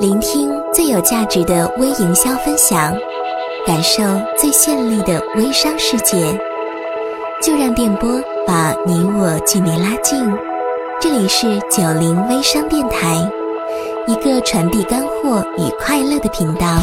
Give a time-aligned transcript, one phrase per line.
[0.00, 2.96] 聆听最有价值的微营销分享，
[3.66, 4.00] 感受
[4.38, 6.16] 最绚丽的微商世界，
[7.42, 8.08] 就让电波
[8.46, 10.24] 把你我距离拉近。
[11.00, 13.28] 这里是九零微商电台，
[14.06, 16.78] 一个传递干货与快乐的频道。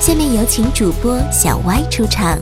[0.00, 2.38] 下面有请主播小歪出场。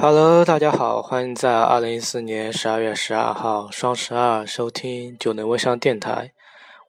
[0.00, 6.30] Hello，大家好，欢迎在二零一四年十二月十二号双十二收听九零微商电台，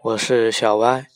[0.04, 1.08] 我是小歪。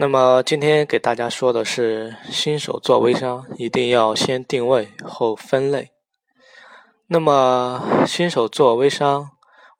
[0.00, 5.90] 那么今天给大家说的是，新手做微商一定要先定位后分类。
[7.08, 9.30] 那么新手做微商，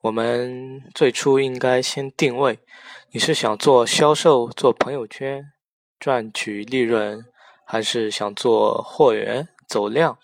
[0.01, 2.59] 我们最初应该先定位，
[3.11, 5.53] 你是想做销售、做朋友圈
[5.97, 7.23] 赚取利润，
[7.63, 10.17] 还是想做货源走量？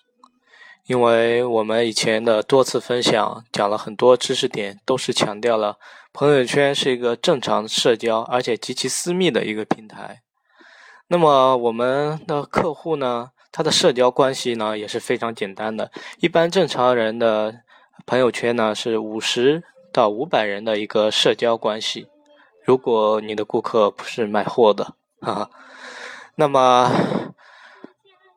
[0.87, 5.77] 因为我们以前的多次分享讲了很多知识点，都是强调了
[6.13, 10.21] 朋友圈是一个正常社交而且极其私密的一个平台。
[11.07, 15.91] 那么我们的客户呢，他的社交关系呢也是非常简单的。
[16.19, 17.61] 一般正常人的
[18.05, 22.07] 朋友圈呢是五十到五百人的一个社交关系。
[22.63, 25.49] 如果你的顾客不是卖货的，哈哈，
[26.35, 26.91] 那么。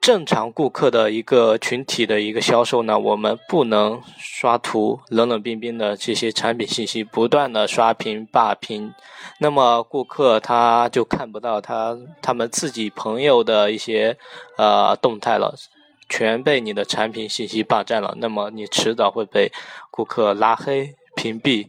[0.01, 8.95] 正常顾客的一个群体的一个销售呢，我们不能刷图冷冷冰冰的这些产品信息，不断的刷屏霸屏，
[9.39, 14.17] 那么顾客他就看不到他他们自己朋友的一些
[14.57, 15.55] 呃动态了，
[16.09, 19.53] 全被你的产品信息霸占了，那么你迟早会被
[19.91, 21.69] 顾客拉黑屏蔽。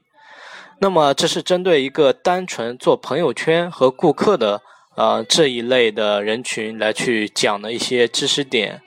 [0.79, 4.61] 那么这是针对一个单纯做朋友圈和顾客的。
[4.99, 8.81] 呃，这一类的人群来去讲的一些知识点。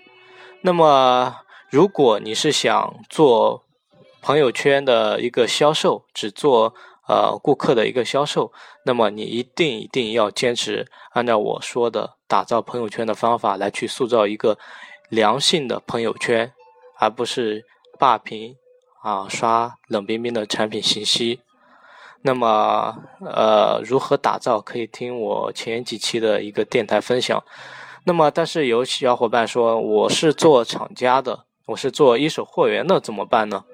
[0.60, 1.36] 那么，
[1.70, 3.64] 如果你是想做
[4.20, 6.74] 朋友圈的一个销售，只做
[7.08, 8.52] 呃顾客的一个销售，
[8.84, 14.58] 那么你一定一定要坚持按照我说的打造朋友圈的方法来去塑造一个
[15.08, 16.52] 良性的朋友圈，
[16.98, 17.64] 而不是
[17.98, 18.55] 霸屏
[19.02, 21.40] 啊刷冷冰冰的产品信息。
[22.24, 24.60] 那么，呃，如何打造？
[24.60, 27.42] 可以听我前几期的一个电台分享。
[28.05, 33.64] 那么，但是有小伙伴说，我是做厂家的，我是做一手货源的，怎么办呢？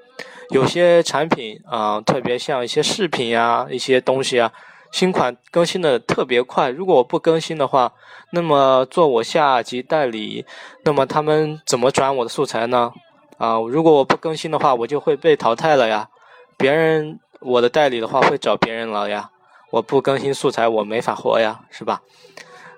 [0.49, 4.51] 有些产品啊，特别像一些饰品呀，一些东西啊，
[4.93, 6.71] 新款更新的特别快。
[6.71, 7.93] 如果我不更新的话，
[8.33, 10.47] 那么做我下级代理，
[10.85, 12.91] 那么他们怎么转我的素材呢？
[13.37, 16.09] 啊，如果我不更新的话，我就会被淘汰了呀，
[16.57, 17.21] 别人。
[17.41, 19.31] 我的代理的话会找别人了呀，
[19.71, 22.03] 我不更新素材我没法活呀，是吧？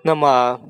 [0.02, 0.60] 那么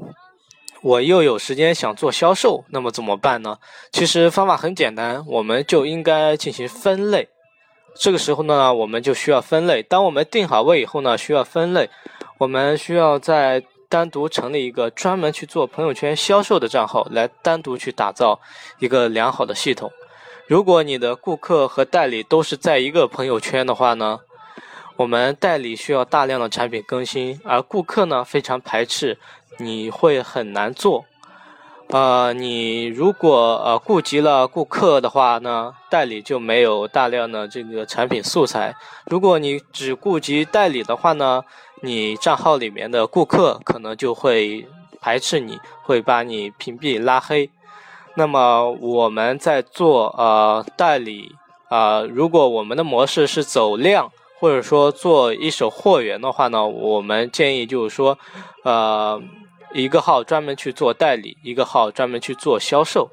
[0.83, 3.59] 我又有时间想做销售，那么怎么办呢？
[3.93, 7.29] 其实方法很简单，我们就应该进行分类。
[7.97, 9.83] 这个时候呢，我们就需要分类。
[9.83, 11.91] 当我们定好位以后呢，需要分类，
[12.39, 18.41] 我们需要再单独成立一个专门去做朋友圈销售的账号，来单独去打造
[18.79, 19.91] 一个良好的系统。
[20.51, 24.19] 如果你的顾客和代理都是在一个朋友圈的话呢，
[24.97, 29.17] 我们代理需要大量的产品更新，而顾客呢非常排斥，
[29.59, 31.05] 你会很难做。
[31.91, 38.75] 呃，你如果呃顾及了顾客的话呢，代理就没有大量的这个产品素材。
[39.07, 41.45] 如果你只顾及代理的话呢，
[41.83, 44.67] 你账号里面的顾客可能就会
[45.01, 47.49] 排斥你，会把你屏蔽拉黑。
[48.17, 51.33] 那么我们在做呃代理
[51.69, 58.19] 啊，如果我们的模式是走量，或者说做一手货源的话呢，我们建议就是说，
[58.65, 59.23] 呃，
[59.73, 63.09] 一个号专门去做代理，一个号专门去做销售，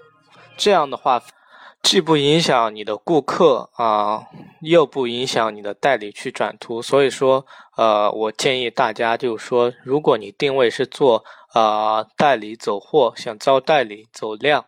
[0.57, 1.21] 这样的话，
[1.83, 4.23] 既不影响你的顾客啊，
[4.61, 6.81] 又不影响你的代理去转图。
[6.81, 14.65] 所以说，呃，我建议大家就是说，如果你定位是做呃代理走货，想招代理走量。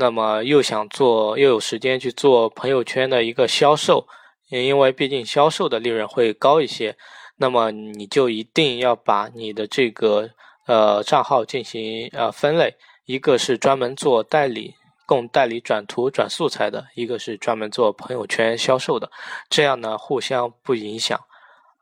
[0.00, 4.06] 那么又想做又有时间去做朋友圈的一个销售，
[4.48, 6.96] 因为毕竟销售的利润会高一些，
[7.36, 10.30] 那么你就一定要把你的这个
[10.66, 12.74] 呃账号进行呃分类，
[13.04, 14.74] 一个是专门做代理
[15.04, 19.10] 供代理转图转素材的，一个是专门做朋友圈销售的，
[19.50, 21.20] 这样呢互相不影响。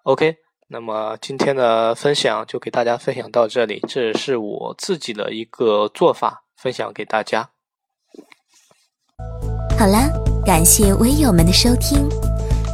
[0.02, 7.48] OK，那么今天的分享就给大家分享到这里，这是我自己的一个做法，分享给大家。
[9.78, 10.10] 好啦，
[10.44, 12.08] 感谢微友们的收听。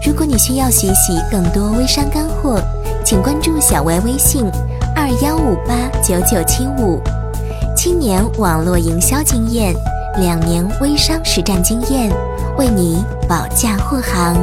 [0.07, 2.59] 如果你需要学习更多微商干货，
[3.05, 4.51] 请关注小歪微信
[4.97, 7.03] 二幺五八九九七五。
[7.77, 9.75] 七年网络营销经验，
[10.17, 12.11] 两年微商实战经验，
[12.57, 14.35] 为你保驾护航。